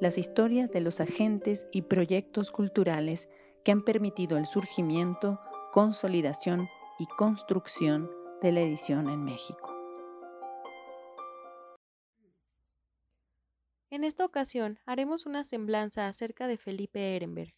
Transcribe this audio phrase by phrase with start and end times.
[0.00, 3.28] las historias de los agentes y proyectos culturales
[3.64, 5.38] que han permitido el surgimiento,
[5.72, 6.68] consolidación
[6.98, 9.76] y construcción de la edición en México.
[13.90, 17.52] En esta ocasión haremos una semblanza acerca de Felipe Ehrenberg.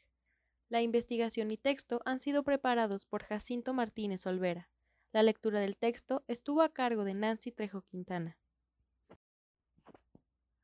[0.68, 4.70] La investigación y texto han sido preparados por Jacinto Martínez Olvera.
[5.12, 8.38] La lectura del texto estuvo a cargo de Nancy Trejo Quintana.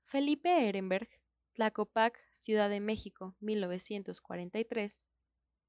[0.03, 1.11] Felipe Ehrenberg,
[1.59, 5.03] Tlacopac, Ciudad de México, 1943,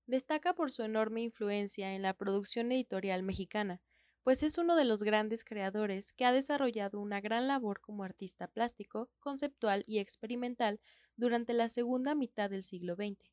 [0.05, 3.81] destaca por su enorme influencia en la producción editorial mexicana,
[4.21, 8.47] pues es uno de los grandes creadores que ha desarrollado una gran labor como artista
[8.47, 10.79] plástico, conceptual y experimental
[11.15, 13.31] durante la segunda mitad del siglo XX.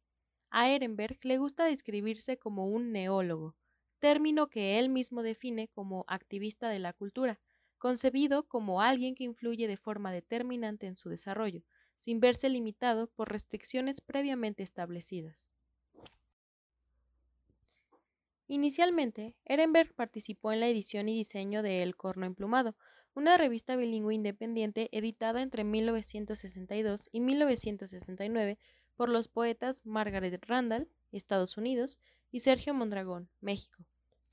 [0.49, 3.55] A Ehrenberg le gusta describirse como un neólogo,
[3.99, 7.39] término que él mismo define como activista de la cultura,
[7.77, 11.63] concebido como alguien que influye de forma determinante en su desarrollo,
[11.97, 15.51] sin verse limitado por restricciones previamente establecidas.
[18.49, 22.77] Inicialmente, Ehrenberg participó en la edición y diseño de El Corno Emplumado,
[23.15, 28.59] una revista bilingüe independiente editada entre 1962 y 1969
[28.95, 31.99] por los poetas Margaret Randall, Estados Unidos,
[32.31, 33.85] y Sergio Mondragón, México,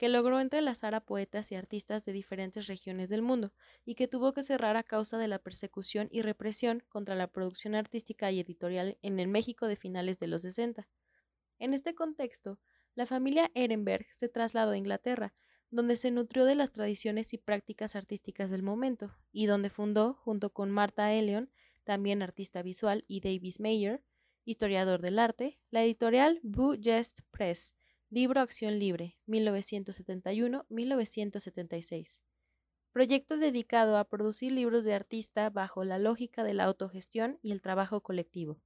[0.03, 3.53] que logró entrelazar a poetas y artistas de diferentes regiones del mundo
[3.85, 7.73] y que tuvo que cerrar a causa de la persecución y represión contra la producción
[7.73, 10.89] artística y editorial en el México de finales de los 60.
[11.57, 12.59] En este contexto,
[12.95, 15.33] la familia Ehrenberg se trasladó a Inglaterra,
[15.71, 20.49] donde se nutrió de las tradiciones y prácticas artísticas del momento, y donde fundó, junto
[20.51, 21.49] con Martha Ellion,
[21.85, 24.03] también artista visual, y Davis Mayer,
[24.43, 27.77] historiador del arte, la editorial Boo Jest Press,
[28.13, 32.21] Libro Acción Libre, 1971-1976.
[32.91, 37.63] Proyecto dedicado a producir libros de artista bajo la lógica de la autogestión y el
[37.63, 38.59] trabajo colectivo.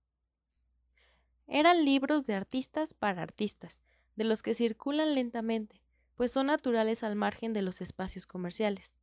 [1.47, 3.85] Eran libros de artistas para artistas,
[4.17, 5.81] de los que circulan lentamente,
[6.15, 8.93] pues son naturales al margen de los espacios comerciales.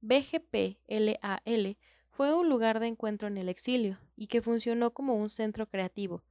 [0.00, 1.76] BGP LAL
[2.08, 6.22] fue un lugar de encuentro en el exilio y que funcionó como un centro creativo,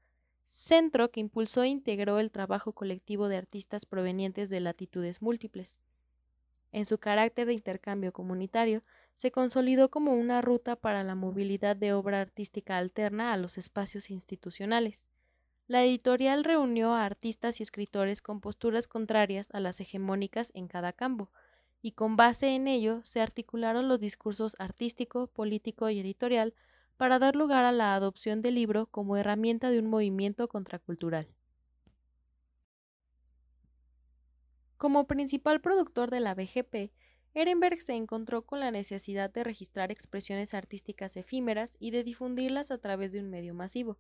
[0.48, 5.80] centro que impulsó e integró el trabajo colectivo de artistas provenientes de latitudes múltiples.
[6.72, 8.84] En su carácter de intercambio comunitario,
[9.14, 14.10] se consolidó como una ruta para la movilidad de obra artística alterna a los espacios
[14.10, 15.08] institucionales.
[15.68, 20.94] La editorial reunió a artistas y escritores con posturas contrarias a las hegemónicas en cada
[20.94, 21.32] campo,
[21.82, 26.54] y con base en ello se articularon los discursos artístico, político y editorial
[26.98, 31.28] para dar lugar a la adopción del libro como herramienta de un movimiento contracultural.
[34.78, 36.92] Como principal productor de la BGP,
[37.34, 42.78] Ehrenberg se encontró con la necesidad de registrar expresiones artísticas efímeras y de difundirlas a
[42.78, 43.98] través de un medio masivo.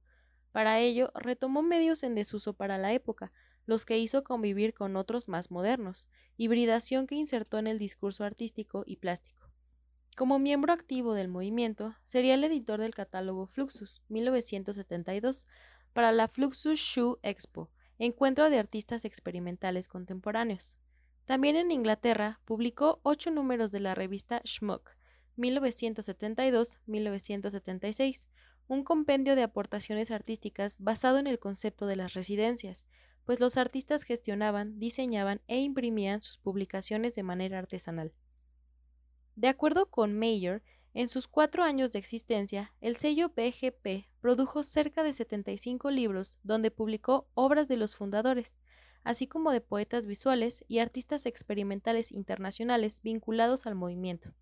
[0.51, 3.31] Para ello, retomó medios en desuso para la época,
[3.65, 8.83] los que hizo convivir con otros más modernos, hibridación que insertó en el discurso artístico
[8.85, 9.42] y plástico.
[10.15, 15.47] Como miembro activo del movimiento, sería el editor del catálogo Fluxus 1972
[15.91, 20.75] para la Fluxus Shoe Expo, encuentro de artistas experimentales contemporáneos.
[21.25, 24.91] También en Inglaterra publicó ocho números de la revista Schmuck
[25.35, 28.27] 1972-1976,
[28.67, 32.85] un compendio de aportaciones artísticas basado en el concepto de las residencias,
[33.25, 38.13] pues los artistas gestionaban, diseñaban e imprimían sus publicaciones de manera artesanal.
[39.35, 40.61] De acuerdo con Mayer,
[40.93, 46.69] en sus cuatro años de existencia, el sello BGP produjo cerca de 75 libros donde
[46.69, 48.53] publicó obras de los fundadores,
[49.03, 54.33] así como de poetas visuales y artistas experimentales internacionales vinculados al movimiento.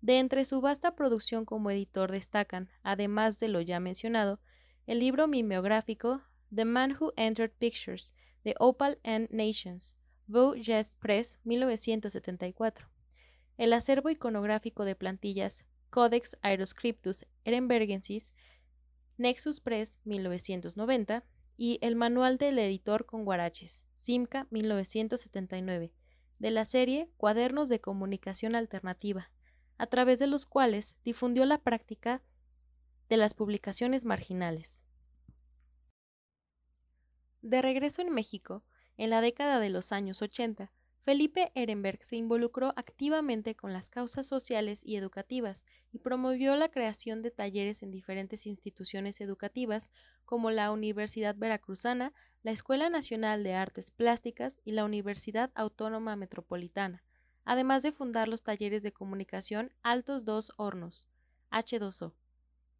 [0.00, 4.40] De entre su vasta producción como editor destacan, además de lo ya mencionado,
[4.86, 6.22] el libro mimeográfico
[6.54, 8.14] The Man Who Entered Pictures,
[8.44, 9.96] de Opal and Nations,
[10.26, 12.91] Vaux Jest Press, 1974.
[13.56, 18.34] El acervo iconográfico de plantillas Codex Aeroscriptus Ehrenbergensis,
[19.18, 21.24] Nexus Press, 1990,
[21.56, 25.92] y el Manual del Editor con Guaraches, Simca, 1979,
[26.38, 29.30] de la serie Cuadernos de Comunicación Alternativa,
[29.78, 32.22] a través de los cuales difundió la práctica
[33.08, 34.80] de las publicaciones marginales.
[37.42, 38.64] De regreso en México,
[38.96, 40.72] en la década de los años 80,
[41.04, 47.22] Felipe Ehrenberg se involucró activamente con las causas sociales y educativas y promovió la creación
[47.22, 49.90] de talleres en diferentes instituciones educativas
[50.24, 52.12] como la Universidad Veracruzana,
[52.44, 57.02] la Escuela Nacional de Artes Plásticas y la Universidad Autónoma Metropolitana,
[57.44, 61.08] además de fundar los talleres de comunicación Altos Dos Hornos,
[61.50, 62.12] H2O,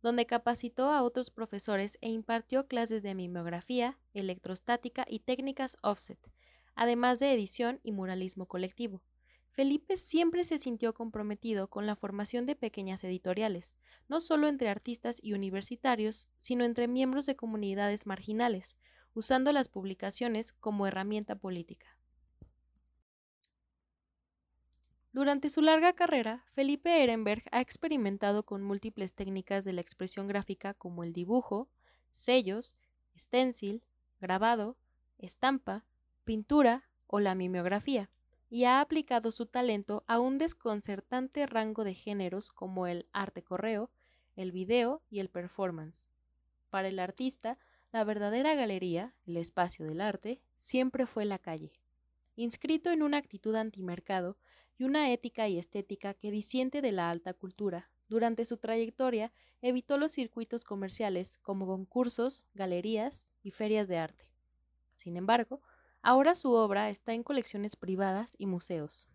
[0.01, 6.21] donde capacitó a otros profesores e impartió clases de mimeografía, electrostática y técnicas offset,
[6.75, 9.03] además de edición y muralismo colectivo.
[9.51, 13.77] Felipe siempre se sintió comprometido con la formación de pequeñas editoriales,
[14.09, 18.79] no solo entre artistas y universitarios, sino entre miembros de comunidades marginales,
[19.15, 21.99] usando las publicaciones como herramienta política.
[25.13, 30.73] Durante su larga carrera, Felipe Ehrenberg ha experimentado con múltiples técnicas de la expresión gráfica
[30.73, 31.69] como el dibujo,
[32.13, 32.79] sellos,
[33.19, 33.85] stencil,
[34.23, 34.79] grabado,
[35.19, 35.85] estampa,
[36.25, 38.11] pintura o la mimeografía,
[38.51, 43.91] y ha aplicado su talento a un desconcertante rango de géneros como el arte correo,
[44.37, 46.09] el video y el performance.
[46.71, 47.59] Para el artista,
[47.93, 51.73] la verdadera galería, el espacio del arte, siempre fue la calle.
[52.37, 54.39] Inscrito en una actitud antimercado,
[54.79, 57.91] y una ética y estética que disiente de la alta cultura.
[58.09, 64.27] Durante su trayectoria evitó los circuitos comerciales como concursos, galerías y ferias de arte.
[64.91, 65.63] Sin embargo,
[66.03, 69.07] ahora su obra está en colecciones privadas y museos.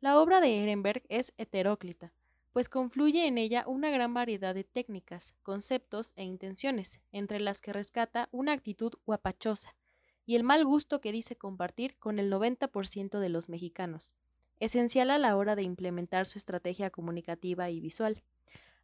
[0.00, 2.12] La obra de Ehrenberg es heteróclita,
[2.52, 7.72] pues confluye en ella una gran variedad de técnicas, conceptos e intenciones, entre las que
[7.72, 9.74] rescata una actitud guapachosa,
[10.26, 14.14] y el mal gusto que dice compartir con el 90% de los mexicanos,
[14.60, 18.22] esencial a la hora de implementar su estrategia comunicativa y visual.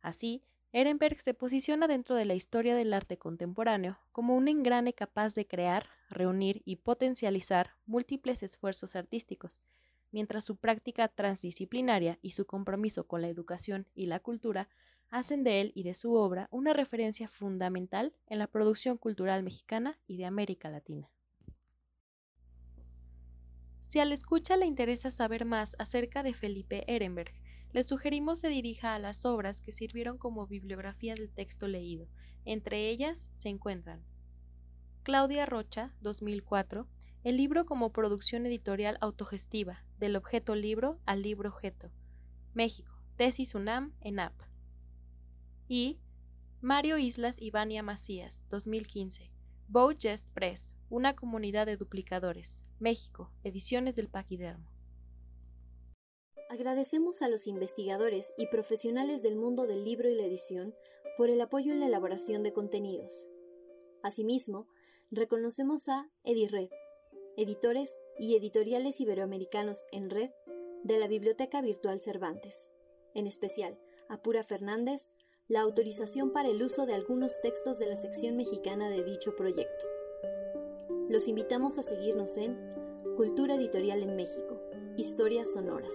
[0.00, 0.42] Así,
[0.72, 5.46] Ehrenberg se posiciona dentro de la historia del arte contemporáneo como un engrane capaz de
[5.46, 9.62] crear, reunir y potencializar múltiples esfuerzos artísticos,
[10.12, 14.68] mientras su práctica transdisciplinaria y su compromiso con la educación y la cultura
[15.10, 19.98] hacen de él y de su obra una referencia fundamental en la producción cultural mexicana
[20.06, 21.10] y de América Latina.
[23.80, 27.32] Si al escucha le interesa saber más acerca de Felipe Ehrenberg,
[27.72, 32.08] le sugerimos se dirija a las obras que sirvieron como bibliografía del texto leído.
[32.44, 34.04] Entre ellas se encuentran
[35.02, 36.86] Claudia Rocha, 2004,
[37.24, 41.90] el libro como producción editorial autogestiva, del objeto libro al libro objeto.
[42.54, 44.34] México, Tesis UNAM, ENAP.
[45.66, 45.98] Y
[46.60, 49.30] Mario Islas y Vania Macías, 2015,
[49.66, 52.64] Bowgest Press, una comunidad de duplicadores.
[52.78, 54.77] México, Ediciones del Paquidermo.
[56.50, 60.74] Agradecemos a los investigadores y profesionales del mundo del libro y la edición
[61.18, 63.28] por el apoyo en la elaboración de contenidos.
[64.02, 64.66] Asimismo,
[65.10, 66.70] reconocemos a EdiRed,
[67.36, 70.30] editores y editoriales iberoamericanos en red
[70.84, 72.70] de la Biblioteca Virtual Cervantes,
[73.14, 73.78] en especial
[74.08, 75.10] a Pura Fernández,
[75.48, 79.86] la autorización para el uso de algunos textos de la sección mexicana de dicho proyecto.
[81.10, 82.56] Los invitamos a seguirnos en
[83.16, 84.58] Cultura Editorial en México,
[84.96, 85.94] Historias Sonoras.